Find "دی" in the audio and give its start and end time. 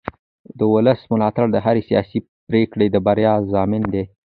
3.93-4.03